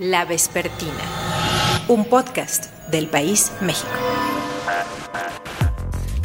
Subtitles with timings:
[0.00, 0.90] La Vespertina,
[1.86, 3.92] un podcast del País México.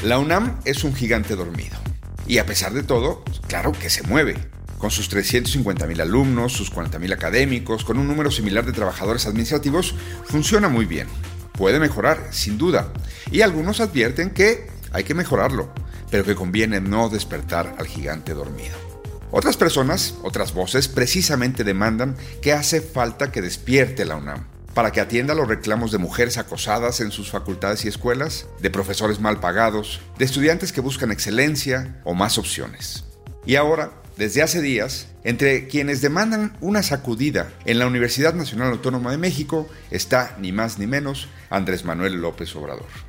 [0.01, 1.77] La UNAM es un gigante dormido.
[2.25, 4.37] Y a pesar de todo, claro que se mueve.
[4.79, 9.93] Con sus 350.000 alumnos, sus 40.000 académicos, con un número similar de trabajadores administrativos,
[10.23, 11.07] funciona muy bien.
[11.51, 12.91] Puede mejorar, sin duda.
[13.29, 15.71] Y algunos advierten que hay que mejorarlo,
[16.09, 18.88] pero que conviene no despertar al gigante dormido.
[19.31, 25.01] Otras personas, otras voces, precisamente demandan que hace falta que despierte la UNAM para que
[25.01, 29.99] atienda los reclamos de mujeres acosadas en sus facultades y escuelas, de profesores mal pagados,
[30.17, 33.03] de estudiantes que buscan excelencia o más opciones.
[33.45, 39.11] Y ahora, desde hace días, entre quienes demandan una sacudida en la Universidad Nacional Autónoma
[39.11, 43.08] de México está ni más ni menos Andrés Manuel López Obrador.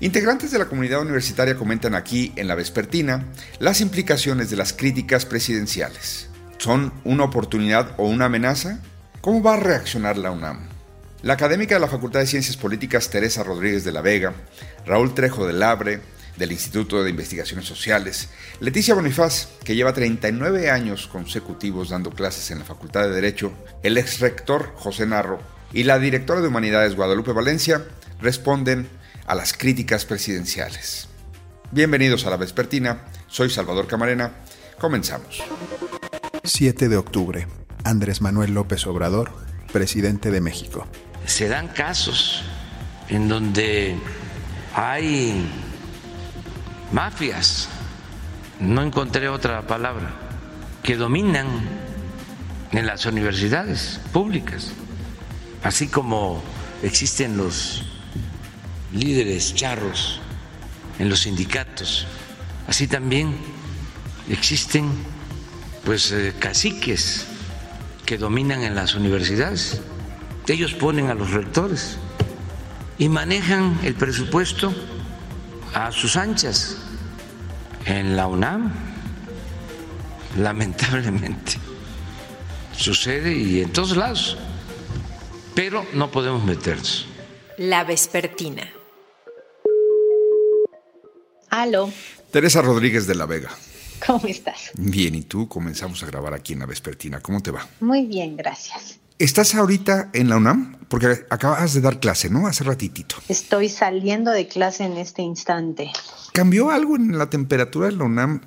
[0.00, 3.26] Integrantes de la comunidad universitaria comentan aquí en la vespertina
[3.60, 6.28] las implicaciones de las críticas presidenciales.
[6.58, 8.80] ¿Son una oportunidad o una amenaza?
[9.20, 10.68] ¿Cómo va a reaccionar la UNAM?
[11.22, 14.34] La académica de la Facultad de Ciencias Políticas Teresa Rodríguez de la Vega,
[14.84, 16.00] Raúl Trejo del Labre,
[16.36, 22.58] del Instituto de Investigaciones Sociales, Leticia Bonifaz, que lleva 39 años consecutivos dando clases en
[22.58, 23.52] la Facultad de Derecho,
[23.84, 25.40] el ex rector José Narro
[25.72, 27.84] y la directora de Humanidades Guadalupe Valencia
[28.20, 28.88] responden
[29.26, 31.08] a las críticas presidenciales.
[31.70, 34.32] Bienvenidos a la Vespertina, soy Salvador Camarena,
[34.78, 35.42] comenzamos.
[36.42, 37.46] 7 de octubre,
[37.84, 39.32] Andrés Manuel López Obrador,
[39.72, 40.86] presidente de México.
[41.26, 42.42] Se dan casos
[43.08, 43.96] en donde
[44.74, 45.48] hay
[46.92, 47.68] mafias,
[48.60, 50.12] no encontré otra palabra,
[50.82, 51.46] que dominan
[52.72, 54.72] en las universidades públicas,
[55.62, 56.42] así como
[56.82, 57.93] existen los
[58.94, 60.20] líderes charros
[60.98, 62.06] en los sindicatos.
[62.66, 63.36] Así también
[64.28, 64.90] existen
[65.84, 67.26] pues eh, caciques
[68.06, 69.80] que dominan en las universidades.
[70.46, 71.98] Ellos ponen a los rectores
[72.98, 74.72] y manejan el presupuesto
[75.74, 76.78] a sus anchas.
[77.86, 78.72] En la UNAM,
[80.38, 81.58] lamentablemente,
[82.76, 84.38] sucede y en todos lados,
[85.54, 87.06] pero no podemos meternos.
[87.58, 88.66] La Vespertina
[92.30, 93.50] Teresa Rodríguez de la Vega.
[94.06, 94.70] ¿Cómo estás?
[94.74, 95.48] Bien, ¿y tú?
[95.48, 97.20] Comenzamos a grabar aquí en la Vespertina.
[97.20, 97.66] ¿Cómo te va?
[97.80, 98.98] Muy bien, gracias.
[99.18, 100.76] ¿Estás ahorita en la UNAM?
[100.88, 102.46] Porque acabas de dar clase, ¿no?
[102.46, 103.16] Hace ratitito.
[103.28, 105.90] Estoy saliendo de clase en este instante.
[106.32, 108.40] ¿Cambió algo en la temperatura de la UNAM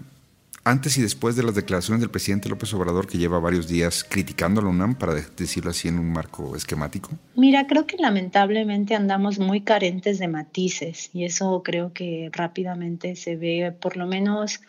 [0.70, 4.60] antes y después de las declaraciones del presidente López Obrador, que lleva varios días criticando
[4.60, 7.12] a la UNAM, para decirlo así en un marco esquemático?
[7.36, 13.36] Mira, creo que lamentablemente andamos muy carentes de matices y eso creo que rápidamente se
[13.36, 14.62] ve, por lo menos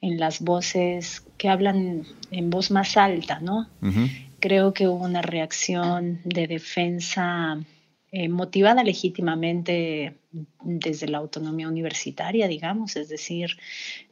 [0.00, 3.68] en las voces que hablan en voz más alta, ¿no?
[4.40, 7.58] Creo que hubo una reacción de defensa
[8.10, 10.14] eh, motivada legítimamente
[10.62, 13.50] desde la autonomía universitaria, digamos, es decir,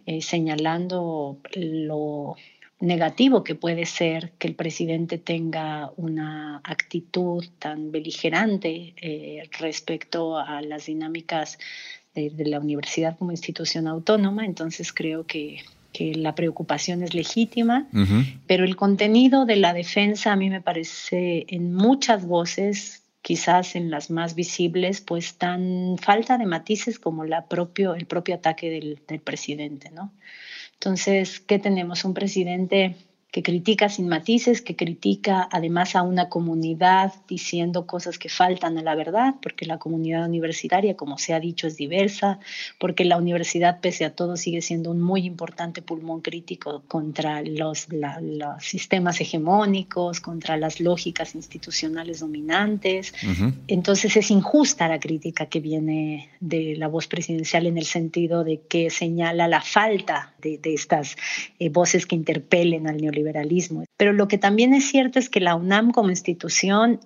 [0.07, 2.37] eh, señalando lo
[2.79, 10.61] negativo que puede ser que el presidente tenga una actitud tan beligerante eh, respecto a
[10.63, 11.59] las dinámicas
[12.15, 14.45] de, la universidad como institución autónoma.
[14.45, 15.63] Entonces creo que,
[15.99, 17.89] la preocupación es legítima,
[18.47, 23.91] pero el contenido de la defensa a mí me parece en muchas voces quizás en
[23.91, 29.21] las más visibles, pues tan falta de matices como la propio, el propio ataque del,
[29.21, 30.13] presidente, ¿no?
[30.75, 32.05] Entonces, ¿qué tenemos?
[32.05, 32.95] Un presidente
[33.31, 38.83] que critica sin matices, que critica además a una comunidad diciendo cosas que faltan a
[38.83, 42.39] la verdad, porque la comunidad universitaria, como se ha dicho, es diversa,
[42.79, 47.89] porque la universidad, pese a todo, sigue siendo un muy importante pulmón crítico contra los,
[47.91, 53.13] los sistemas hegemónicos, contra las lógicas institucionales dominantes.
[53.67, 58.63] Entonces es injusta la crítica que viene de la voz presidencial en el sentido de
[58.67, 61.17] que señala la falta de, estas
[61.59, 63.16] eh, voces que interpelen al neoliberalismo
[63.97, 67.01] pero lo que también es cierto es que la UNAM como institución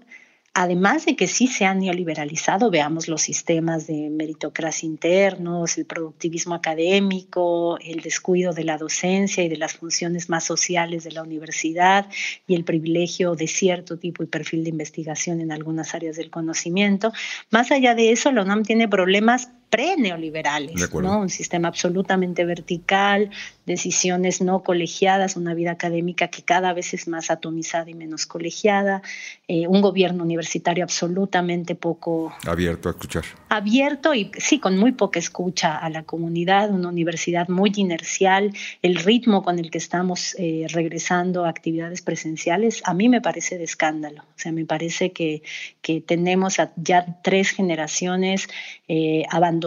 [0.53, 6.57] Además de que sí se han neoliberalizado, veamos los sistemas de meritocracia internos, el productivismo
[6.57, 12.09] académico, el descuido de la docencia y de las funciones más sociales de la universidad
[12.49, 17.13] y el privilegio de cierto tipo y perfil de investigación en algunas áreas del conocimiento.
[17.51, 21.21] Más allá de eso, la UNAM tiene problemas pre-neoliberales, ¿no?
[21.21, 23.31] Un sistema absolutamente vertical,
[23.65, 29.01] decisiones no colegiadas, una vida académica que cada vez es más atomizada y menos colegiada,
[29.47, 32.35] eh, un gobierno universitario absolutamente poco...
[32.47, 33.25] Abierto a escuchar.
[33.49, 38.53] Abierto y sí, con muy poca escucha a la comunidad, una universidad muy inercial,
[38.83, 43.57] el ritmo con el que estamos eh, regresando a actividades presenciales, a mí me parece
[43.57, 44.23] de escándalo.
[44.23, 45.43] O sea, me parece que,
[45.81, 48.49] que tenemos ya tres generaciones
[48.89, 49.60] eh, abandonadas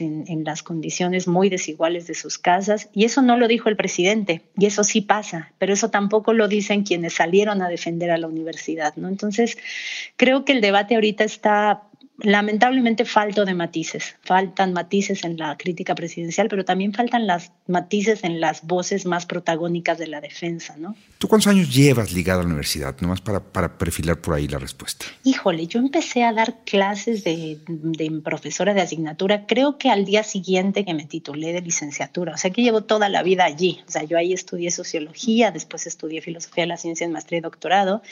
[0.00, 3.76] en, en las condiciones muy desiguales de sus casas y eso no lo dijo el
[3.76, 8.18] presidente y eso sí pasa, pero eso tampoco lo dicen quienes salieron a defender a
[8.18, 9.08] la universidad, ¿no?
[9.08, 9.58] Entonces,
[10.16, 11.87] creo que el debate ahorita está
[12.18, 14.16] lamentablemente falto de matices.
[14.22, 19.24] Faltan matices en la crítica presidencial, pero también faltan las matices en las voces más
[19.26, 20.96] protagónicas de la defensa, ¿no?
[21.18, 22.96] ¿Tú cuántos años llevas ligado a la universidad?
[23.00, 25.06] Nomás para, para perfilar por ahí la respuesta.
[25.24, 30.22] Híjole, yo empecé a dar clases de, de profesora de asignatura, creo que al día
[30.22, 32.34] siguiente que me titulé de licenciatura.
[32.34, 33.80] O sea que llevo toda la vida allí.
[33.86, 37.42] O sea, yo ahí estudié sociología, después estudié filosofía de la ciencia en maestría y
[37.42, 38.02] doctorado.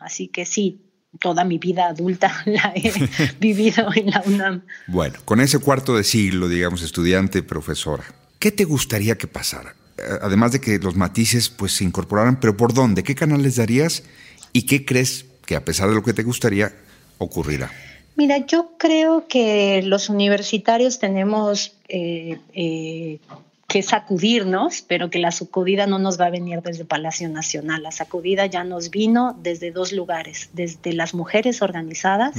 [0.00, 0.80] Así que sí,
[1.20, 2.92] toda mi vida adulta la he
[3.40, 4.62] vivido en la UNAM.
[4.86, 8.04] Bueno, con ese cuarto de siglo, digamos, estudiante, profesora,
[8.38, 9.74] ¿qué te gustaría que pasara?
[9.96, 13.02] Eh, además de que los matices pues se incorporaran, pero ¿por dónde?
[13.02, 14.04] ¿Qué canales darías?
[14.52, 16.72] ¿Y qué crees que a pesar de lo que te gustaría,
[17.18, 17.70] ocurrirá?
[18.16, 23.20] Mira, yo creo que los universitarios tenemos eh, eh,
[23.68, 27.82] que sacudirnos, pero que la sacudida no nos va a venir desde Palacio Nacional.
[27.82, 32.36] La sacudida ya nos vino desde dos lugares, desde las mujeres organizadas,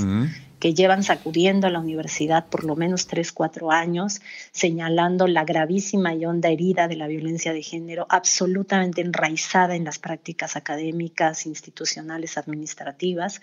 [0.59, 4.21] que llevan sacudiendo a la universidad por lo menos tres, cuatro años,
[4.51, 9.99] señalando la gravísima y honda herida de la violencia de género, absolutamente enraizada en las
[9.99, 13.39] prácticas académicas, institucionales, administrativas.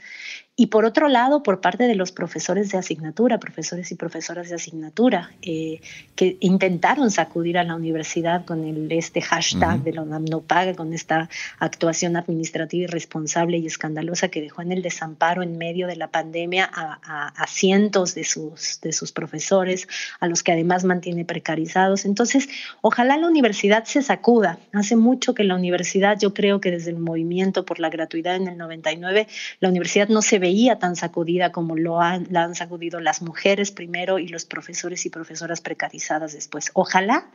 [0.58, 4.54] Y por otro lado, por parte de los profesores de asignatura, profesores y profesoras de
[4.54, 5.82] asignatura, eh,
[6.14, 10.94] que intentaron sacudir a la universidad con el, este hashtag de la no paga, con
[10.94, 16.08] esta actuación administrativa irresponsable y escandalosa que dejó en el desamparo en medio de la
[16.08, 19.86] pandemia a, a, cientos de sus, de sus profesores,
[20.20, 22.06] a los que además mantiene precarizados.
[22.06, 22.48] Entonces,
[22.80, 24.58] ojalá la universidad se sacuda.
[24.72, 28.48] Hace mucho que la universidad, yo creo que desde el movimiento por la gratuidad en
[28.48, 29.28] el 99,
[29.60, 34.20] la universidad no se veía tan sacudida como lo la han sacudido las mujeres primero
[34.20, 36.70] y los profesores y profesoras precarizadas después.
[36.74, 37.26] Ojalá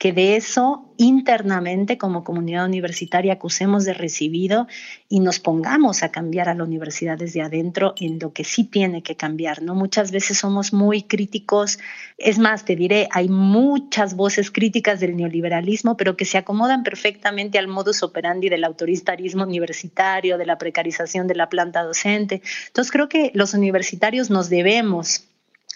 [0.00, 4.66] que de eso internamente como comunidad universitaria acusemos de recibido
[5.10, 9.02] y nos pongamos a cambiar a la universidad desde adentro en lo que sí tiene
[9.02, 9.74] que cambiar, ¿no?
[9.74, 11.78] Muchas veces somos muy críticos,
[12.16, 17.58] es más, te diré, hay muchas voces críticas del neoliberalismo, pero que se acomodan perfectamente
[17.58, 22.40] al modus operandi del autoritarismo universitario, de la precarización de la planta docente.
[22.68, 25.29] Entonces creo que los universitarios nos debemos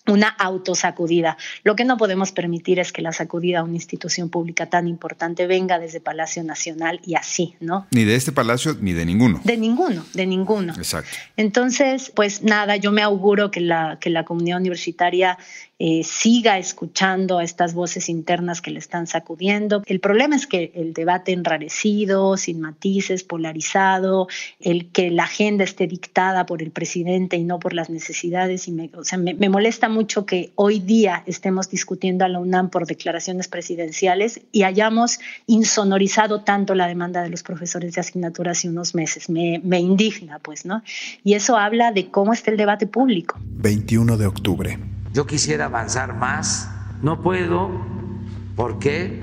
[0.06, 1.36] una autosacudida.
[1.62, 5.46] Lo que no podemos permitir es que la sacudida a una institución pública tan importante
[5.46, 7.86] venga desde Palacio Nacional y así, ¿no?
[7.90, 9.40] Ni de este palacio ni de ninguno.
[9.44, 10.74] De ninguno, de ninguno.
[10.76, 11.10] Exacto.
[11.36, 15.38] Entonces, pues nada, yo me auguro que la, que la comunidad universitaria
[15.78, 19.82] eh, siga escuchando a estas voces internas que le están sacudiendo.
[19.86, 24.28] El problema es que el debate enrarecido, sin matices, polarizado,
[24.60, 28.68] el que la agenda esté dictada por el presidente y no por las necesidades.
[28.68, 32.70] Y me, o sea, me, molesta mucho que hoy día estemos discutiendo a la UNAM
[32.70, 38.68] por declaraciones presidenciales y hayamos insonorizado tanto la demanda de los profesores de asignatura hace
[38.68, 39.28] unos meses.
[39.28, 40.82] Me, me indigna, pues, ¿no?
[41.24, 43.38] Y eso habla de cómo está el debate público.
[43.40, 44.93] 21 de octubre.
[45.14, 46.68] Yo quisiera avanzar más,
[47.00, 47.70] no puedo
[48.56, 49.22] porque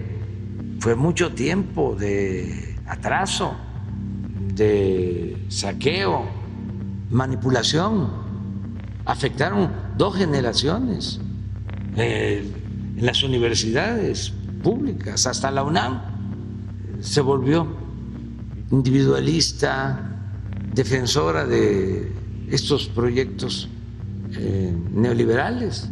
[0.79, 3.57] fue mucho tiempo de atraso,
[4.55, 6.25] de saqueo,
[7.09, 8.09] manipulación.
[9.03, 11.19] Afectaron dos generaciones
[11.97, 12.49] eh,
[12.95, 14.31] en las universidades
[14.63, 16.01] públicas, hasta la UNAM.
[17.01, 17.67] Se volvió
[18.71, 20.09] individualista,
[20.73, 22.13] defensora de
[22.49, 23.67] estos proyectos
[24.37, 25.89] eh, neoliberales.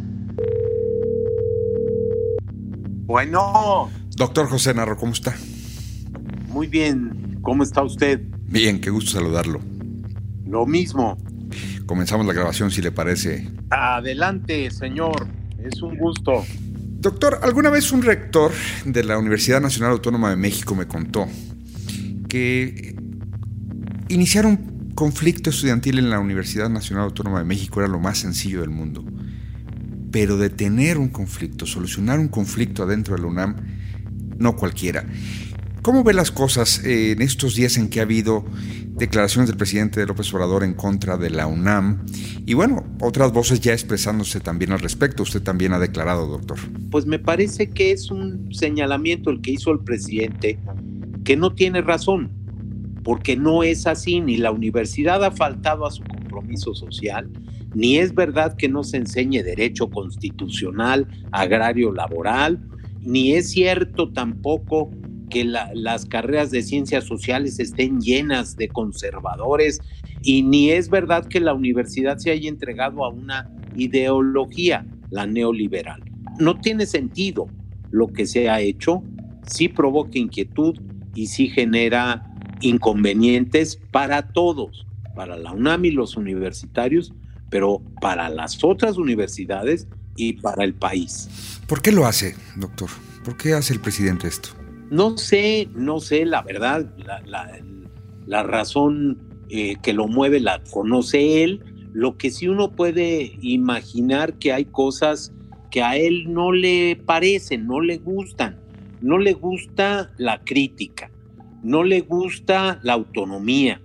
[3.06, 3.90] Bueno.
[4.16, 5.34] Doctor José Narro, ¿cómo está?
[6.48, 8.20] Muy bien, ¿cómo está usted?
[8.46, 9.60] Bien, qué gusto saludarlo.
[10.46, 11.16] Lo mismo.
[11.86, 13.48] Comenzamos la grabación, si le parece.
[13.70, 15.26] Adelante, señor.
[15.58, 16.44] Es un gusto.
[17.00, 18.52] Doctor, alguna vez un rector
[18.84, 21.26] de la Universidad Nacional Autónoma de México me contó
[22.28, 22.94] que
[24.08, 24.69] iniciaron
[25.00, 29.02] conflicto estudiantil en la Universidad Nacional Autónoma de México era lo más sencillo del mundo.
[30.12, 33.56] Pero detener un conflicto, solucionar un conflicto adentro de la UNAM,
[34.36, 35.06] no cualquiera.
[35.80, 38.44] ¿Cómo ve las cosas eh, en estos días en que ha habido
[38.90, 42.04] declaraciones del presidente López Obrador en contra de la UNAM
[42.44, 45.22] y bueno, otras voces ya expresándose también al respecto.
[45.22, 46.58] Usted también ha declarado, doctor.
[46.90, 50.58] Pues me parece que es un señalamiento el que hizo el presidente
[51.24, 52.30] que no tiene razón,
[53.02, 57.30] porque no es así, ni la universidad ha faltado a su compromiso social,
[57.74, 62.60] ni es verdad que no se enseñe derecho constitucional, agrario, laboral,
[63.00, 64.90] ni es cierto tampoco
[65.30, 69.80] que las carreras de ciencias sociales estén llenas de conservadores
[70.22, 76.02] y ni es verdad que la universidad se haya entregado a una ideología, la neoliberal.
[76.38, 77.48] No tiene sentido
[77.90, 79.02] lo que se ha hecho,
[79.46, 80.76] sí provoca inquietud
[81.14, 82.29] y sí genera
[82.60, 87.12] inconvenientes para todos, para la UNAM y los universitarios,
[87.50, 91.60] pero para las otras universidades y para el país.
[91.66, 92.88] ¿Por qué lo hace, doctor?
[93.24, 94.50] ¿Por qué hace el presidente esto?
[94.90, 96.92] No sé, no sé, la verdad,
[98.26, 101.62] la, razón eh, que lo mueve la conoce él.
[101.92, 105.32] Lo que sí uno puede imaginar que hay cosas
[105.70, 108.58] que a él no le parecen, no le gustan.
[109.00, 111.10] No le gusta la crítica,
[111.62, 113.80] no le gusta la autonomía,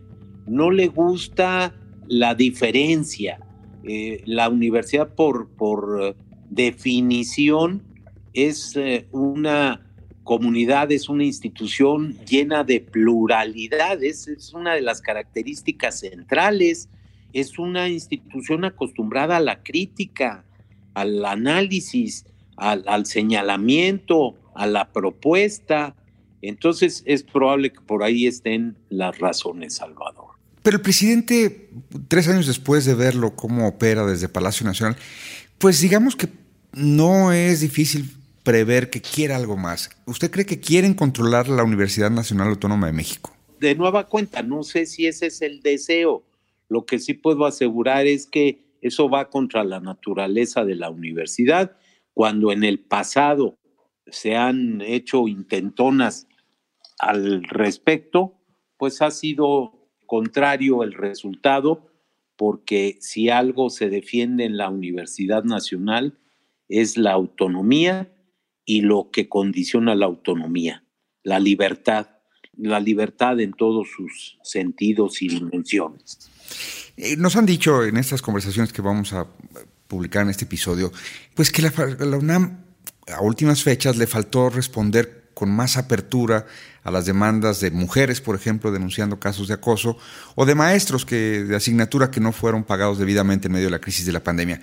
[0.48, 1.74] no le gusta
[2.08, 3.40] la diferencia.
[3.84, 6.16] Eh, la universidad por, por
[6.50, 7.84] definición
[8.34, 9.86] es eh, una
[10.26, 16.90] comunidad es una institución llena de pluralidades, es una de las características centrales,
[17.32, 20.44] es una institución acostumbrada a la crítica,
[20.96, 22.26] al análisis,
[22.58, 25.96] al, señalamiento, a la propuesta.
[26.48, 30.36] Entonces es probable que por ahí estén las razones, Salvador.
[30.62, 31.70] Pero el presidente,
[32.08, 34.98] tres años después de verlo cómo opera desde Palacio Nacional,
[35.58, 36.28] pues digamos que
[36.74, 38.10] no es difícil
[38.44, 39.90] prever que quiera algo más.
[40.06, 43.36] ¿Usted cree que quieren controlar la Universidad Nacional Autónoma de México?
[43.60, 46.24] De nueva cuenta, no sé si ese es el deseo.
[46.70, 51.76] Lo que sí puedo asegurar es que eso va contra la naturaleza de la universidad.
[52.14, 53.58] Cuando en el pasado
[54.08, 56.28] se han hecho intentonas
[57.00, 58.42] al respecto,
[58.78, 61.92] pues ha sido contrario el resultado,
[62.36, 66.20] porque si algo se defiende en la Universidad Nacional
[66.68, 68.12] es la autonomía
[68.66, 70.84] y lo que condiciona la autonomía,
[71.24, 72.08] la libertad,
[72.58, 76.30] la libertad en todos sus sentidos y dimensiones.
[76.98, 79.28] Eh, nos han dicho en estas conversaciones que vamos a
[79.88, 80.92] publicar en este episodio,
[81.36, 82.66] pues que la, la UNAM
[83.08, 86.48] a últimas fechas le faltó responder con más apertura
[86.84, 89.98] a las demandas de mujeres, por ejemplo, denunciando casos de acoso,
[90.34, 93.80] o de maestros que, de asignatura que no fueron pagados debidamente en medio de la
[93.80, 94.60] crisis de la pandemia.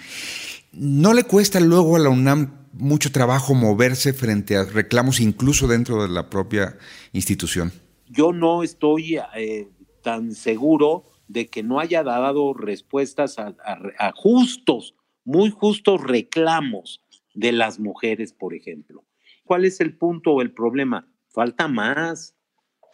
[0.73, 6.03] ¿No le cuesta luego a la UNAM mucho trabajo moverse frente a reclamos incluso dentro
[6.03, 6.79] de la propia
[7.13, 7.73] institución?
[8.09, 9.69] Yo no estoy eh,
[10.03, 17.01] tan seguro de que no haya dado respuestas a, justos, muy justos reclamos
[17.35, 19.05] de las mujeres, por ejemplo.
[19.45, 21.09] ¿Cuál es el punto o el problema?
[21.29, 22.37] Falta más,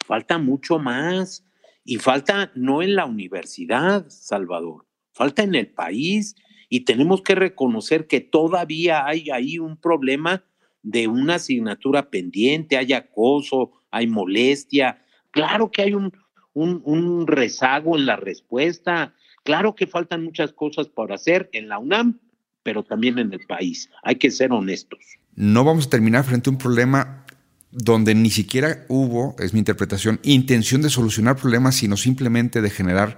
[0.05, 1.45] falta mucho más.
[1.83, 6.35] Y falta no en la universidad, Salvador, falta en el país
[6.69, 10.43] y tenemos que reconocer que todavía hay ahí un problema
[10.83, 16.13] de una asignatura pendiente, hay acoso, hay molestia, claro que hay un,
[16.53, 22.19] un, rezago en la respuesta, claro que faltan muchas cosas por hacer en la UNAM,
[22.63, 25.18] pero también en el país, hay que ser honestos.
[25.39, 27.23] No vamos a terminar frente a un problema
[27.71, 33.15] donde ni siquiera hubo, es mi interpretación, intención de solucionar problemas, sino simplemente de generar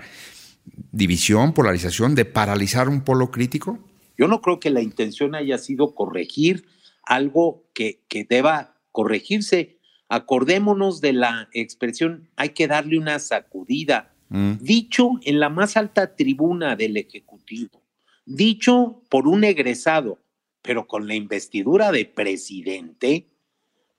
[0.91, 3.79] división, polarización, de paralizar un polo crítico?
[4.19, 6.67] Yo no creo que la intención haya sido corregir
[7.01, 9.79] algo que, deba corregirse.
[10.07, 14.13] Acordémonos de la expresión, hay que darle una sacudida.
[14.29, 14.57] Mm.
[14.61, 17.81] Dicho en la más alta tribuna del Ejecutivo,
[18.27, 20.19] dicho por un egresado,
[20.61, 23.27] pero con la investidura de presidente,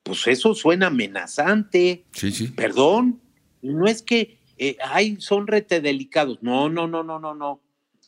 [0.03, 2.05] pues eso suena amenazante.
[2.11, 2.47] Sí, sí.
[2.47, 3.21] Perdón,
[3.61, 6.39] no es que eh, ay, son rete delicados.
[6.41, 7.61] No, no, no, no, no, no.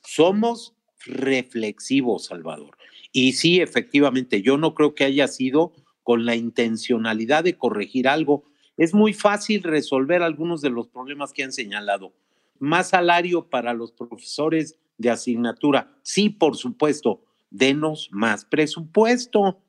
[0.03, 2.77] Somos reflexivos, Salvador.
[3.11, 8.45] Y sí, efectivamente, yo no creo que haya sido con la intencionalidad de corregir algo.
[8.77, 12.13] Es muy fácil resolver algunos de los problemas que han señalado.
[12.59, 15.97] Más salario para los profesores de asignatura.
[16.03, 19.61] Sí, por supuesto, denos más presupuesto,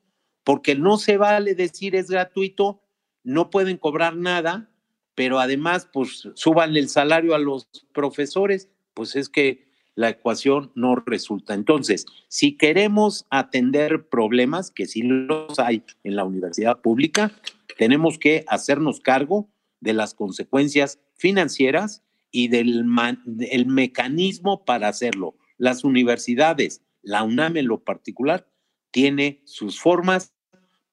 [0.43, 2.81] porque no se vale decir es gratuito,
[3.23, 4.69] no pueden cobrar nada
[5.17, 9.65] pero además, pues suban el salario a los profesores, pues es que
[9.95, 11.55] la ecuación no resulta.
[11.55, 17.31] Entonces, si queremos atender problemas, que sí los hay en la universidad pública,
[17.79, 22.85] tenemos que hacernos cargo de las consecuencias financieras y del
[23.49, 25.33] el mecanismo para hacerlo.
[25.57, 28.49] Las universidades, la UNAM en lo particular,
[28.91, 30.33] tiene sus formas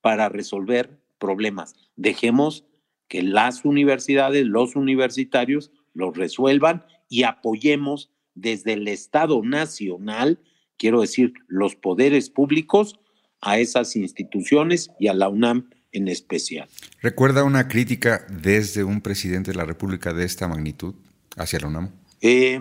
[0.01, 1.75] para resolver problemas.
[1.97, 2.65] Dejemos
[3.09, 10.41] que las universidades, los universitarios, los resuelvan y apoyemos desde el Estado Nacional,
[10.77, 13.01] quiero decir, los poderes públicos,
[13.41, 16.69] a esas instituciones y a la UNAM en especial.
[17.03, 20.95] ¿Recuerda una crítica desde un presidente de la República de esta magnitud
[21.37, 21.91] hacia la UNAM?
[22.21, 22.61] Eh,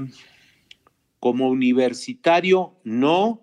[1.20, 3.43] como universitario, no,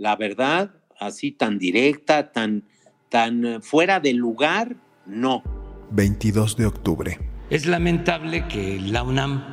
[0.00, 2.64] la verdad, así tan directa, tan,
[3.10, 5.42] tan fuera de lugar, no.
[5.90, 7.18] 22 de octubre.
[7.50, 9.44] Es lamentable que la UNAM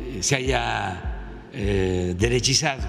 [0.00, 2.82] eh, se haya eh, derechizado.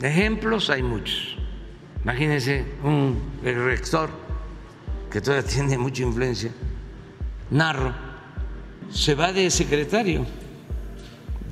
[0.00, 1.36] Ejemplos hay muchos.
[2.02, 4.08] Imagínense un rector
[5.10, 6.52] que todavía tiene mucha influencia,
[7.50, 7.94] Narro,
[8.90, 10.24] se va de secretario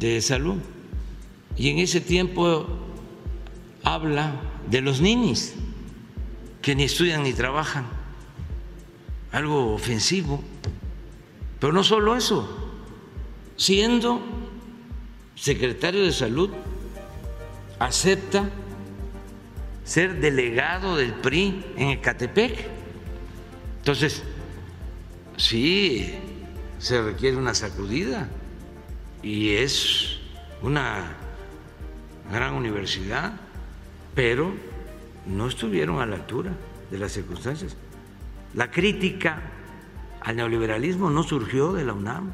[0.00, 0.56] de salud
[1.56, 2.82] y en ese tiempo
[3.84, 4.32] habla
[4.70, 5.54] de los ninis
[6.60, 7.86] que ni estudian ni trabajan,
[9.32, 10.42] algo ofensivo.
[11.58, 12.48] Pero no solo eso,
[13.56, 14.20] siendo
[15.34, 16.50] secretario de salud,
[17.78, 18.48] acepta
[19.84, 22.68] ser delegado del PRI en Ecatepec.
[23.78, 24.22] Entonces,
[25.36, 26.14] sí,
[26.78, 28.28] se requiere una sacudida
[29.22, 30.18] y es
[30.62, 31.16] una
[32.30, 33.32] gran universidad,
[34.14, 34.52] pero
[35.26, 36.52] no estuvieron a la altura
[36.90, 37.76] de las circunstancias.
[38.54, 39.42] La crítica
[40.20, 42.30] al neoliberalismo no surgió de la UNAM.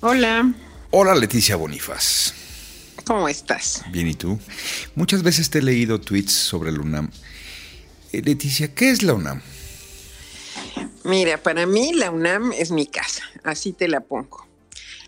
[0.00, 0.52] Hola.
[0.90, 2.34] Hola Leticia Bonifaz.
[3.04, 3.84] ¿Cómo estás?
[3.90, 4.38] Bien, ¿y tú?
[4.94, 7.10] Muchas veces te he leído tweets sobre la UNAM.
[8.12, 9.40] Eh, Leticia, ¿qué es la UNAM?
[11.04, 14.49] Mira, para mí la UNAM es mi casa, así te la pongo.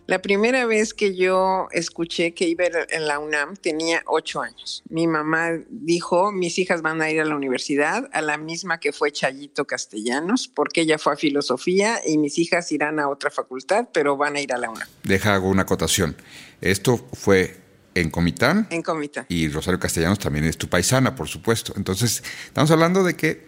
[0.06, 4.82] La primera vez que yo escuché que iba en la UNAM tenía ocho años.
[4.88, 8.92] Mi mamá dijo, mis hijas van a ir a la universidad, a la misma que
[8.92, 13.88] fue Chayito Castellanos, porque ella fue a filosofía y mis hijas irán a otra facultad,
[13.92, 14.88] pero van a ir a la UNAM.
[15.04, 16.16] Deja, hago una acotación.
[16.60, 17.56] Esto fue
[17.94, 18.66] en Comitán.
[18.70, 19.26] En Comitán.
[19.28, 21.74] Y Rosario Castellanos también es tu paisana, por supuesto.
[21.76, 23.46] Entonces, estamos hablando de que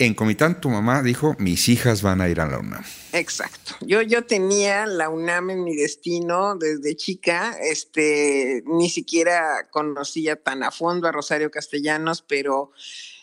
[0.00, 2.82] en Comitán tu mamá dijo, mis hijas van a ir a la UNAM.
[3.12, 3.74] Exacto.
[3.82, 7.54] Yo, yo tenía la UNAM en mi destino desde chica.
[7.60, 12.72] Este, ni siquiera conocía tan a fondo a Rosario Castellanos, pero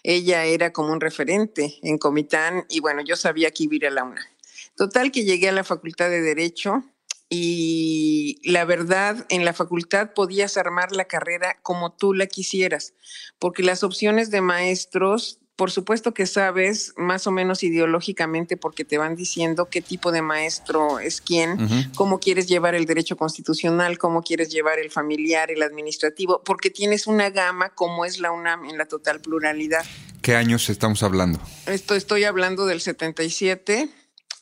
[0.04, 3.88] ella era como un referente en Comitán y bueno, yo sabía que iba a ir
[3.88, 4.26] a la UNAM.
[4.76, 6.84] Total que llegué a la Facultad de Derecho,
[7.30, 12.94] y la verdad, en la facultad podías armar la carrera como tú la quisieras,
[13.38, 19.00] porque las opciones de maestros, por supuesto que sabes más o menos ideológicamente porque te
[19.00, 24.22] van diciendo qué tipo de maestro es quién, cómo quieres llevar el derecho constitucional, cómo
[24.22, 28.78] quieres llevar el familiar, el administrativo, porque tienes una gama como es la UNAM en
[28.78, 29.84] la total pluralidad.
[30.22, 31.40] ¿Qué años estamos hablando?
[31.66, 33.90] Esto estoy hablando del 77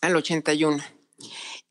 [0.02, 0.84] al 81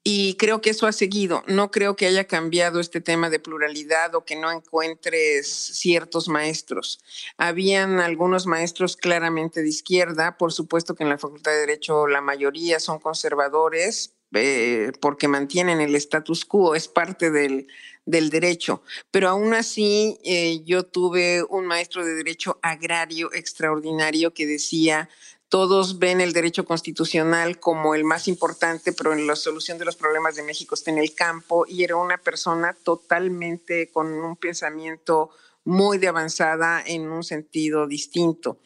[0.06, 1.42] y creo que eso ha seguido.
[1.46, 7.00] No creo que haya cambiado este tema de pluralidad o que no encuentres ciertos maestros.
[7.38, 12.20] Habían algunos maestros claramente de izquierda, por supuesto que en la Facultad de Derecho la
[12.20, 17.68] mayoría son conservadores eh, porque mantienen el status quo, es parte del,
[18.04, 18.82] derecho.
[19.10, 25.08] Pero aún así, eh, yo tuve un maestro de derecho agrario extraordinario que decía,
[25.48, 29.96] todos ven el derecho constitucional como el más importante, pero en la solución de los
[29.96, 35.30] problemas de México está en el campo y era una persona totalmente con un pensamiento
[35.64, 38.58] muy de avanzada en un sentido distinto.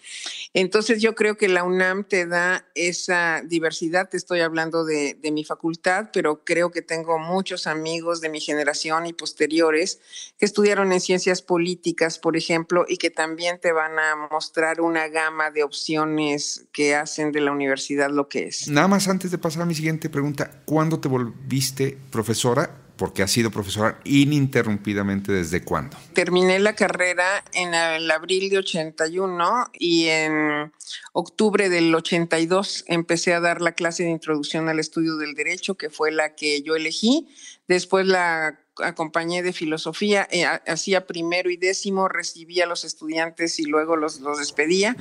[0.53, 5.45] Entonces yo creo que la UNAM te da esa diversidad, te estoy hablando de, mi
[5.45, 10.01] facultad, pero creo que tengo muchos amigos de mi generación y posteriores
[10.39, 15.09] que estudiaron en ciencias políticas, por ejemplo, y que también te van a mostrar una
[15.09, 18.69] gama de opciones que hacen de la universidad lo que es.
[18.69, 22.88] Nada más antes de pasar a mi siguiente pregunta, ¿cuándo te volviste profesora?
[22.99, 25.97] Porque ha sido profesora ininterrumpidamente desde cuándo?
[26.13, 30.73] Terminé la carrera en el abril de 81 y en
[31.13, 35.89] octubre del 82 empecé a dar la clase de introducción al estudio del derecho, que
[35.89, 37.29] fue la que yo elegí.
[37.69, 43.65] Después la acompañé de filosofía, eh, hacía primero y décimo, recibía a los estudiantes y
[43.65, 44.97] luego los, los despedía.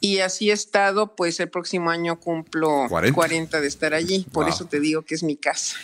[0.00, 4.66] Y así he estado, pues el próximo año cumplo 40, de estar allí, por eso
[4.66, 5.76] te digo que es mi casa.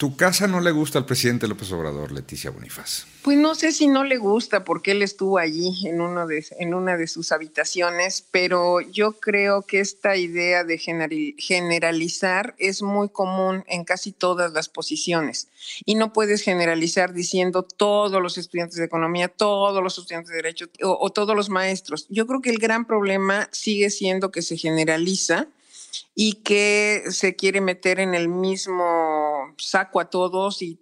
[0.00, 3.04] Tu casa no le gusta al presidente López Obrador, Leticia Bonifaz.
[3.20, 6.72] Pues no sé si no le gusta porque él estuvo allí en, uno de, en
[6.72, 13.62] una de sus habitaciones, pero yo creo que esta idea de generalizar es muy común
[13.66, 15.48] en casi todas las posiciones.
[15.84, 20.70] Y no puedes generalizar diciendo todos los estudiantes de economía, todos los estudiantes de derecho
[20.82, 22.06] o, o todos los maestros.
[22.08, 25.46] Yo creo que el gran problema sigue siendo que se generaliza
[26.14, 29.19] y que se quiere meter en el mismo
[29.60, 30.78] saco a todos y,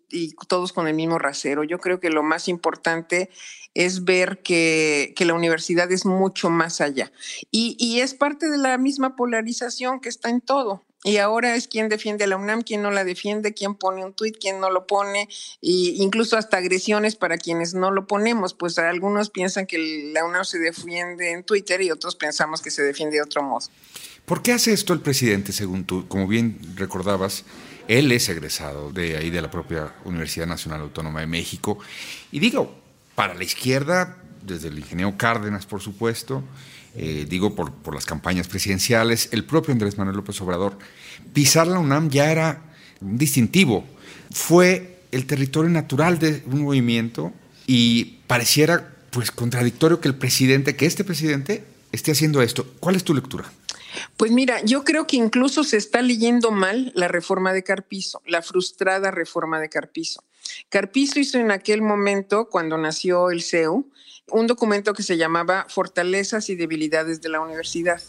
[0.48, 1.64] todos con el mismo rasero.
[1.64, 3.30] Yo creo que lo más importante
[3.74, 7.12] es ver que, la universidad es mucho más allá.
[7.50, 10.84] Y, es parte de la misma polarización que está en todo.
[11.04, 14.14] Y ahora es quien defiende a la UNAM, quien no la defiende, quién pone un
[14.14, 15.28] tuit, quién no lo pone,
[15.62, 18.52] e incluso hasta agresiones para quienes no lo ponemos.
[18.52, 22.82] Pues algunos piensan que la UNAM se defiende en Twitter y otros pensamos que se
[22.82, 23.68] defiende de otro modo.
[24.28, 26.06] ¿Por qué hace esto el presidente, según tú?
[26.06, 27.44] Como bien recordabas,
[27.88, 31.78] él es egresado de ahí, de la propia Universidad Nacional Autónoma de México.
[32.30, 32.78] Y digo,
[33.14, 36.44] para la izquierda, desde el ingeniero Cárdenas, por supuesto,
[36.94, 40.78] eh, digo por, por, las campañas presidenciales, el propio Andrés Manuel López Obrador,
[41.32, 42.62] pisar la UNAM ya era
[43.00, 43.86] un distintivo.
[44.30, 47.32] Fue el territorio natural de un movimiento
[47.66, 52.66] y pareciera pues contradictorio que el presidente, que este presidente esté haciendo esto.
[52.80, 53.50] ¿Cuál es tu lectura?
[54.16, 58.42] Pues mira, yo creo que incluso se está leyendo mal la reforma de Carpizo, la
[58.42, 60.24] frustrada reforma de Carpizo.
[60.68, 63.90] Carpizo hizo en aquel momento, cuando nació el CEU,
[64.30, 68.00] un documento que se llamaba Fortalezas y debilidades de la universidad.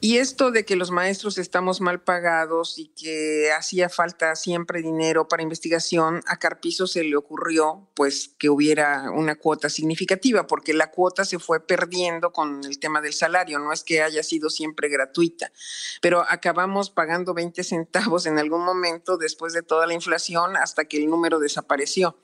[0.00, 5.28] Y esto de que los maestros estamos mal pagados y que hacía falta siempre dinero
[5.28, 10.90] para investigación, a Carpizo se le ocurrió pues que hubiera una cuota significativa, porque la
[10.90, 14.88] cuota se fue perdiendo con el tema del salario, no es que haya sido siempre
[14.88, 15.50] gratuita,
[16.00, 20.98] pero acabamos pagando 20 centavos en algún momento después de toda la inflación hasta que
[20.98, 22.16] el número desapareció.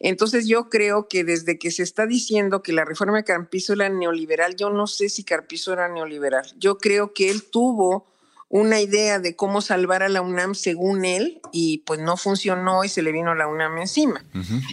[0.00, 3.88] Entonces yo creo que desde que se está diciendo que la reforma de Carpizo era
[3.88, 6.46] neoliberal, yo no sé si Carpizo era neoliberal.
[6.56, 8.06] Yo creo que él tuvo
[8.48, 12.88] una idea de cómo salvar a la UNAM según él y pues no funcionó y
[12.88, 14.24] se le vino la UNAM encima.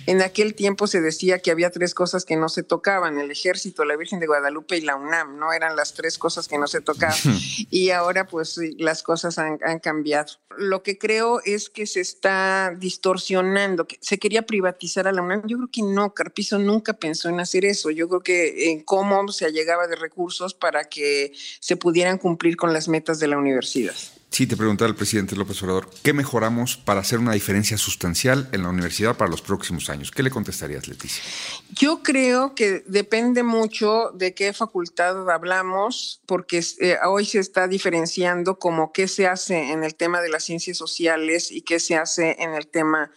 [0.06, 3.86] En aquel tiempo se decía que había tres cosas que no se tocaban, el ejército,
[3.86, 5.54] la Virgen de Guadalupe y la UNAM, ¿no?
[5.54, 7.18] Eran las tres cosas que no se tocaban.
[7.70, 10.34] y ahora pues las cosas han, cambiado.
[10.58, 15.44] Lo que creo es que se está distorsionando, que se quería privatizar a la UNAM.
[15.46, 17.92] Yo creo que no, Carpizo nunca pensó en hacer eso.
[17.92, 22.74] Yo creo que en cómo se allegaba de recursos para que se pudieran cumplir con
[22.74, 23.96] las metas de la universidad.
[24.32, 28.62] Sí, te preguntaba el presidente López Obrador, ¿qué mejoramos para hacer una diferencia sustancial en
[28.62, 30.12] la universidad para los próximos años?
[30.12, 31.24] ¿Qué le contestarías, Leticia?
[31.72, 38.60] Yo creo que depende mucho de qué facultad hablamos, porque eh, hoy se está diferenciando
[38.60, 42.36] como qué se hace en el tema de las ciencias sociales y qué se hace
[42.40, 43.12] en el tema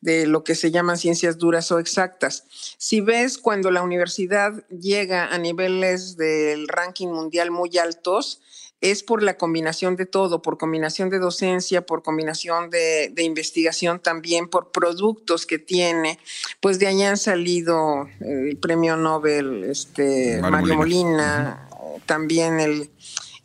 [0.00, 2.44] de lo que se llaman ciencias duras o exactas.
[2.76, 8.40] Si ves cuando la universidad llega a niveles del ranking mundial muy altos,
[8.80, 14.48] es por la combinación de todo, por combinación de docencia, por combinación de, investigación también,
[14.48, 16.18] por productos que tiene.
[16.60, 21.68] Pues de allá han salido el premio Nobel este, Mario, Molina,
[22.04, 22.90] también el,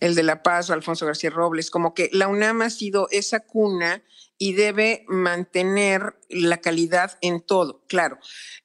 [0.01, 4.01] el de La Paz, Alfonso García Robles, como que la UNAM ha sido esa cuna
[4.41, 7.83] y debe mantener la calidad en todo.
[7.87, 8.17] Claro,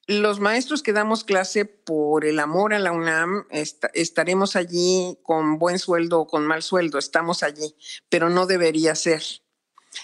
[0.06, 3.44] los maestros que damos clase por el amor a la UNAM
[3.92, 7.76] estaremos allí con buen sueldo o con mal sueldo, estamos allí,
[8.08, 9.22] pero no debería ser.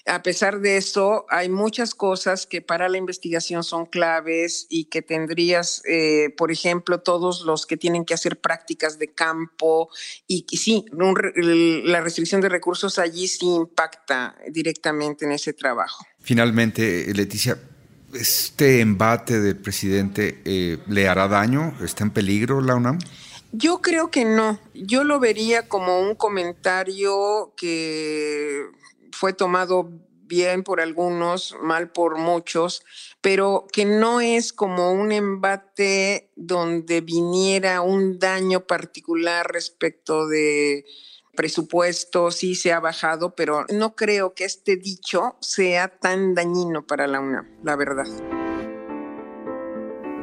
[0.07, 5.03] A pesar de eso, hay muchas cosas que para la investigación son claves y que
[5.03, 9.89] tendrías, eh, por ejemplo, todos los que tienen que hacer prácticas de campo
[10.27, 16.05] y, sí, la restricción de recursos allí sí impacta directamente en ese trabajo.
[16.21, 17.59] Finalmente, Leticia,
[18.13, 21.77] ¿este embate del presidente eh, le hará daño?
[21.83, 22.99] ¿Está en peligro la UNAM?
[23.53, 24.59] Yo creo que no.
[24.73, 28.65] Yo lo vería como un comentario que
[29.23, 29.89] fue tomado
[30.27, 32.83] bien por algunos, mal por muchos,
[33.21, 40.87] pero que no es como un embate donde viniera un daño particular respecto de
[41.37, 47.07] presupuesto, sí se ha bajado, pero no creo que este dicho sea tan dañino para
[47.07, 48.09] la UNAM, la verdad.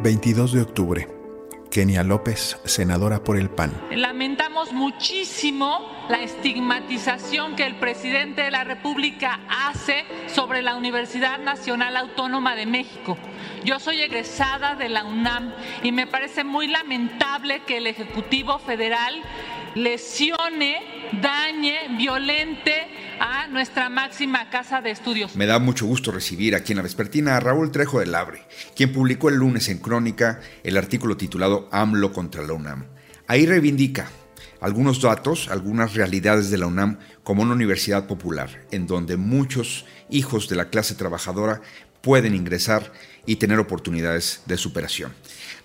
[0.04, 1.19] 22 de octubre.
[1.70, 3.72] Kenia López, senadora por el PAN.
[3.92, 11.96] Lamentamos muchísimo la estigmatización que el presidente de la República hace sobre la Universidad Nacional
[11.96, 13.18] Autónoma de México.
[13.64, 15.54] Yo soy egresada de la UNAM
[15.84, 19.22] y me parece muy lamentable que el Ejecutivo Federal
[19.76, 20.78] lesione,
[21.22, 22.74] dañe, violente
[23.20, 25.36] a nuestra máxima casa de estudios.
[25.36, 28.44] Me da mucho gusto recibir aquí en la vespertina a Raúl Trejo del Abre,
[28.76, 32.86] quien publicó el lunes en Crónica el artículo titulado AMLO contra la UNAM.
[33.28, 34.10] Ahí reivindica
[34.62, 40.50] algunos datos, algunas realidades de la UNAM como una universidad popular, en donde muchos hijos
[40.50, 41.62] de la clase trabajadora
[42.02, 42.92] pueden ingresar
[43.26, 45.14] y tener oportunidades de superación.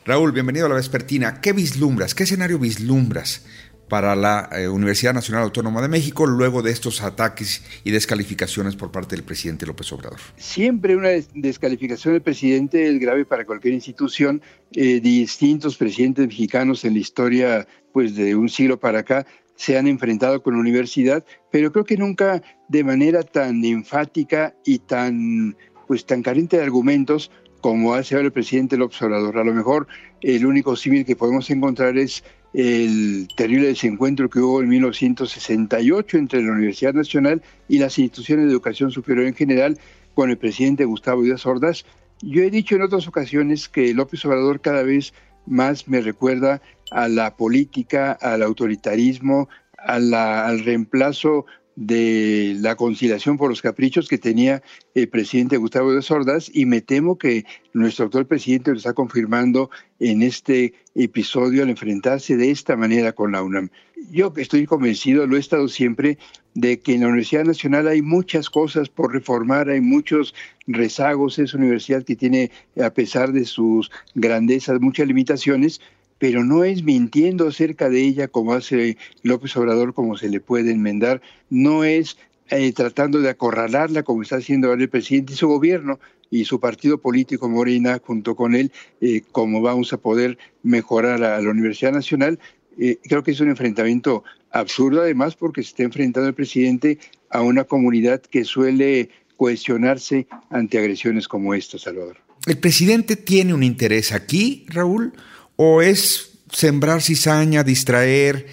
[0.05, 1.41] Raúl, bienvenido a la Vespertina.
[1.41, 2.15] ¿Qué vislumbras?
[2.15, 3.47] ¿Qué escenario vislumbras
[3.89, 8.91] para la eh, Universidad Nacional Autónoma de México luego de estos ataques y descalificaciones por
[8.91, 10.19] parte del presidente López Obrador?
[10.37, 14.43] Siempre una descalificación del presidente es grave para cualquier institución.
[14.73, 19.87] Eh, distintos presidentes mexicanos en la historia pues de un siglo para acá se han
[19.87, 26.07] enfrentado con la universidad, pero creo que nunca de manera tan enfática y tan pues
[26.07, 29.39] tan carente de argumentos como hace ahora el presidente López Obrador.
[29.39, 29.87] A lo mejor
[30.21, 36.43] el único símil que podemos encontrar es el terrible desencuentro que hubo en 1968 entre
[36.43, 39.79] la Universidad Nacional y las instituciones de educación superior en general
[40.15, 41.85] con el presidente Gustavo Díaz Ordaz.
[42.23, 45.13] Yo he dicho en otras ocasiones que López Obrador cada vez
[45.47, 46.63] más me recuerda
[46.93, 54.63] a la política, al autoritarismo, al reemplazo de la conciliación por los caprichos que tenía
[54.95, 59.71] el presidente Gustavo de Sordas y me temo que nuestro actual presidente lo está confirmando
[59.99, 63.71] en este episodio al enfrentarse de esta manera con la UNAM.
[64.11, 66.19] Yo estoy convencido, lo he estado siempre,
[66.55, 70.35] de que en la Universidad Nacional hay muchas cosas por reformar, hay muchos
[70.67, 75.81] rezagos, es una universidad que tiene, a pesar de sus grandezas, muchas limitaciones,
[76.25, 80.71] pero no es mintiendo acerca de ella como hace López Obrador, como se le puede
[80.71, 82.17] enmendar, no es
[82.49, 86.61] eh, tratando de acorralarla como está haciendo ahora el presidente y su gobierno y su
[86.61, 91.93] partido político Morena junto con él, eh, como vamos a poder mejorar a la Universidad
[91.93, 92.39] Nacional.
[92.79, 97.43] Eh, creo que es un enfrentamiento absurdo además porque se está enfrentando el presidente a
[97.43, 102.17] una comunidad que suele cuestionarse ante agresiones como esta, Salvador.
[102.47, 105.13] ¿El presidente tiene un interés aquí, Raúl?
[105.57, 108.47] ¿O es sembrar cizaña, distraer?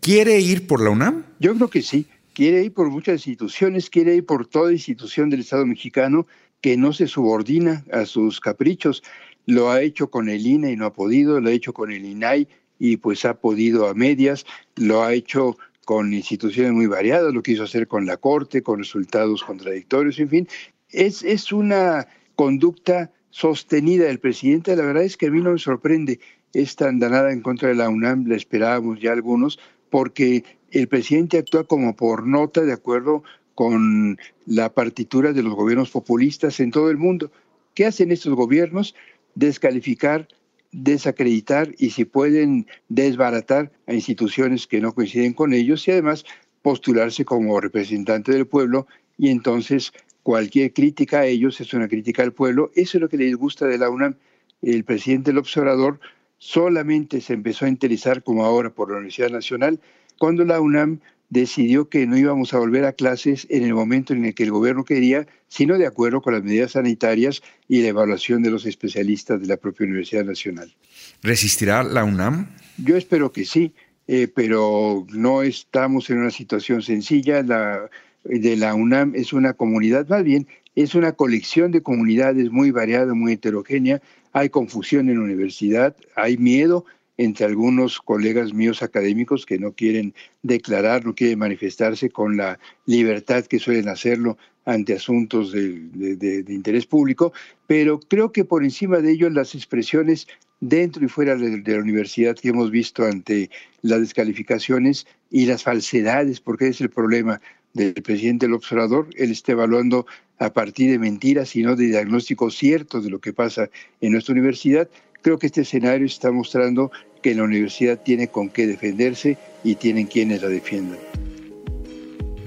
[0.00, 1.24] ¿Quiere ir por la UNAM?
[1.38, 2.06] Yo creo que sí.
[2.34, 6.26] Quiere ir por muchas instituciones, quiere ir por toda institución del Estado mexicano
[6.60, 9.02] que no se subordina a sus caprichos.
[9.46, 12.04] Lo ha hecho con el INE y no ha podido, lo ha hecho con el
[12.04, 17.42] INAI y pues ha podido a medias, lo ha hecho con instituciones muy variadas, lo
[17.42, 20.48] quiso hacer con la Corte, con resultados contradictorios, en fin.
[20.90, 25.58] Es, es una conducta sostenida del presidente, la verdad es que a mí no me
[25.58, 26.20] sorprende
[26.52, 29.58] esta andanada en contra de la UNAM, la esperábamos ya algunos,
[29.90, 33.22] porque el presidente actúa como por nota de acuerdo
[33.54, 37.32] con la partitura de los gobiernos populistas en todo el mundo.
[37.74, 38.94] ¿Qué hacen estos gobiernos?
[39.34, 40.28] Descalificar,
[40.72, 46.24] desacreditar y si pueden desbaratar a instituciones que no coinciden con ellos y además
[46.62, 52.32] postularse como representante del pueblo y entonces cualquier crítica a ellos es una crítica al
[52.32, 52.70] pueblo.
[52.74, 54.16] Eso es lo que les gusta de la UNAM.
[54.60, 56.00] El presidente del observador
[56.38, 59.80] solamente se empezó a interesar como ahora por la Universidad Nacional
[60.18, 64.24] cuando la UNAM decidió que no íbamos a volver a clases en el momento en
[64.24, 68.42] el que el gobierno quería, sino de acuerdo con las medidas sanitarias y la evaluación
[68.42, 70.74] de los especialistas de la propia Universidad Nacional.
[71.22, 72.48] ¿Resistirá la UNAM?
[72.78, 73.72] Yo espero que sí,
[74.06, 77.42] eh, pero no estamos en una situación sencilla.
[77.42, 77.90] La
[78.24, 83.12] de la UNAM es una comunidad, más bien es una colección de comunidades muy variada,
[83.12, 84.00] muy heterogénea,
[84.32, 86.84] hay confusión en la universidad, hay miedo
[87.18, 93.44] entre algunos colegas míos académicos que no quieren declarar, no quieren manifestarse con la libertad
[93.44, 97.32] que suelen hacerlo ante asuntos de, interés público,
[97.66, 100.28] pero creo que por encima de ello las expresiones
[100.60, 103.50] dentro y fuera de, la universidad que hemos visto ante
[103.82, 107.40] las descalificaciones y las falsedades, porque es el problema
[107.84, 110.06] del presidente del observador, él está evaluando
[110.38, 114.32] a partir de mentiras y no de diagnósticos ciertos de lo que pasa en nuestra
[114.32, 114.88] universidad.
[115.22, 116.90] Creo que este escenario está mostrando
[117.22, 120.98] que la universidad tiene con qué defenderse y tienen quienes la defiendan.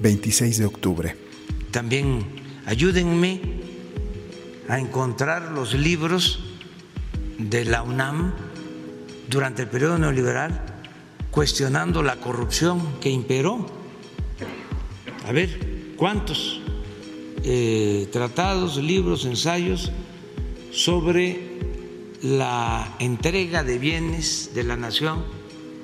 [0.01, 1.15] 26 de octubre.
[1.71, 2.19] También
[2.65, 3.41] ayúdenme
[4.67, 6.39] a encontrar los libros
[7.37, 8.33] de la UNAM
[9.29, 10.71] durante el periodo neoliberal
[11.31, 13.80] cuestionando la corrupción que imperó.
[15.27, 15.49] A ver,
[15.97, 16.61] ¿cuántos
[17.43, 19.91] eh, tratados, libros, ensayos
[20.71, 21.39] sobre
[22.21, 25.23] la entrega de bienes de la nación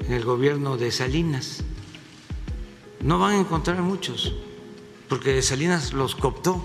[0.07, 1.63] en el gobierno de Salinas.
[3.01, 4.35] No van a encontrar muchos,
[5.09, 6.61] porque Salinas los cooptó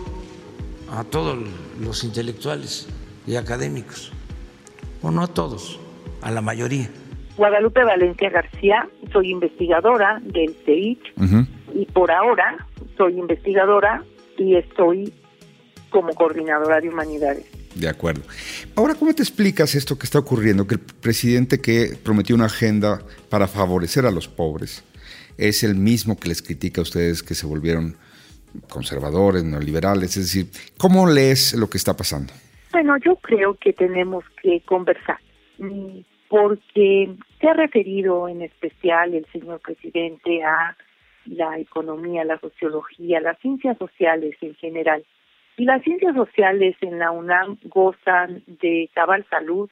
[0.91, 1.39] a todos
[1.81, 2.89] los intelectuales
[3.27, 4.13] y académicos,
[5.01, 5.81] o no a todos,
[6.21, 6.91] a la mayoría.
[7.37, 10.99] Guadalupe Valencia García, soy investigadora del CEIC
[11.75, 14.05] y por ahora soy investigadora
[14.39, 15.13] y estoy
[15.91, 17.47] como coordinadora de humanidades.
[17.75, 18.23] De acuerdo.
[18.77, 20.67] Ahora, ¿cómo te explicas esto que está ocurriendo?
[20.67, 24.85] Que el presidente que prometió una agenda para favorecer a los pobres
[25.39, 27.97] es el mismo que les critica a ustedes que se volvieron
[28.69, 30.17] conservadores, neoliberales.
[30.17, 32.33] Es decir, ¿cómo lees lo que está pasando?
[32.73, 35.19] Bueno, yo creo que tenemos que conversar,
[36.29, 40.77] porque se ha referido en especial el señor presidente a
[41.27, 45.05] la economía, la sociología, las ciencias sociales en general.
[45.57, 49.69] Y las ciencias sociales en la UNAM gozan de cabal salud,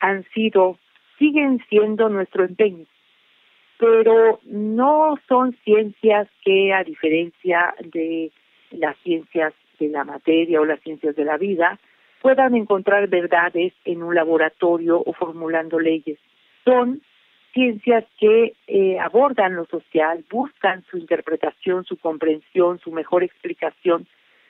[0.00, 0.78] han sido,
[1.18, 2.84] siguen siendo nuestro empeño,
[3.78, 8.30] pero no son ciencias que, a diferencia de
[8.70, 11.78] las ciencias de la materia o las ciencias de la vida,
[12.20, 16.18] puedan encontrar verdades en un laboratorio o formulando leyes.
[16.64, 17.02] Son
[17.54, 24.06] ciencias que eh, abordan lo social, buscan su interpretación, su comprensión, su mejor explicación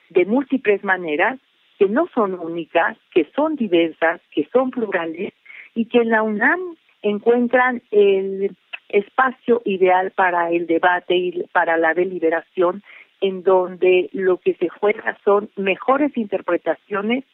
[0.08, 1.38] de múltiples maneras
[1.78, 5.32] que no son únicas, que son diversas, que son plurales
[5.74, 8.56] y que en la UNAM encuentran el
[8.88, 12.82] espacio ideal para el debate y para la deliberación
[13.20, 17.24] en donde lo que se juega son mejores interpretaciones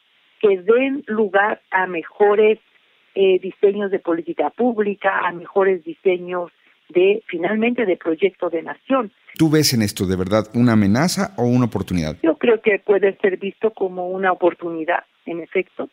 [0.40, 2.58] que den lugar a mejores
[3.14, 6.50] eh, diseños de política pública, a mejores diseños
[6.88, 9.12] de finalmente de proyecto de nación.
[9.36, 12.16] ¿Tú ves en esto de verdad una amenaza o una oportunidad?
[12.22, 15.88] Yo creo que puede ser visto como una oportunidad, en efecto,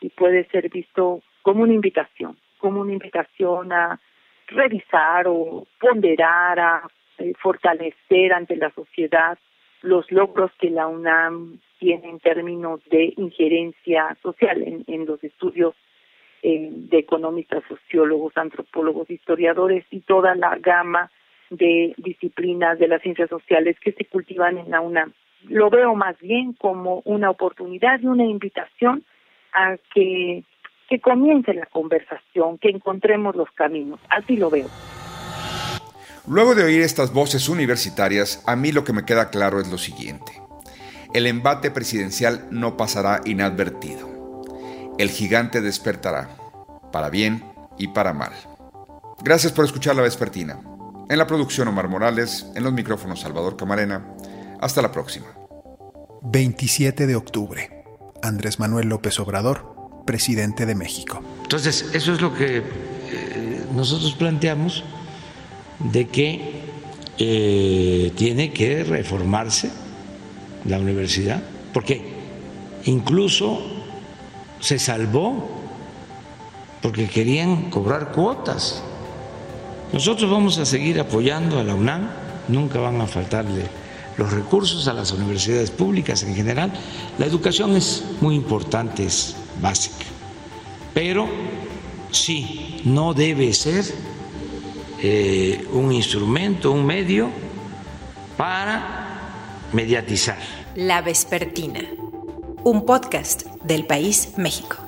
[0.00, 4.00] y puede ser visto como una invitación, como una invitación a
[4.48, 6.82] revisar o ponderar, a
[7.18, 9.38] eh, fortalecer ante la sociedad
[9.82, 15.74] los logros que la UNAM tiene en términos de injerencia social en, en los estudios
[16.46, 21.10] eh, de economistas, sociólogos, antropólogos, historiadores y toda la gama
[21.48, 25.14] de disciplinas de las ciencias sociales que se cultivan en la UNAM.
[25.44, 29.04] Lo veo más bien como una oportunidad y una invitación
[29.54, 30.44] a que,
[30.90, 33.98] que comience la conversación, que encontremos los caminos.
[34.10, 34.68] Así lo veo.
[36.28, 39.78] Luego de oír estas voces universitarias, a mí lo que me queda claro es lo
[39.78, 40.32] siguiente.
[41.14, 44.13] El embate presidencial no pasará inadvertido
[44.98, 46.28] el gigante despertará,
[46.92, 47.44] para bien
[47.78, 48.32] y para mal.
[49.22, 50.60] Gracias por escuchar La Vespertina.
[51.08, 54.06] En la producción Omar Morales, en los micrófonos Salvador Camarena.
[54.60, 55.26] Hasta la próxima.
[56.22, 57.84] 27 de octubre.
[58.22, 59.74] Andrés Manuel López Obrador,
[60.06, 61.22] presidente de México.
[61.42, 62.62] Entonces, eso es lo que eh,
[63.74, 64.84] nosotros planteamos,
[65.78, 66.62] de que
[67.18, 69.70] eh, tiene que reformarse
[70.64, 72.02] la universidad, porque
[72.84, 73.73] incluso
[74.64, 75.46] se salvó
[76.80, 78.82] porque querían cobrar cuotas.
[79.92, 82.08] Nosotros vamos a seguir apoyando a la UNAM,
[82.48, 83.66] nunca van a faltarle
[84.16, 86.72] los recursos a las universidades públicas en general.
[87.18, 90.06] La educación es muy importante, es básica,
[90.94, 91.28] pero
[92.10, 93.84] sí, no debe ser
[95.02, 97.28] eh, un instrumento, un medio
[98.38, 100.38] para mediatizar.
[100.74, 101.80] La Vespertina
[102.64, 104.83] un podcast del País México.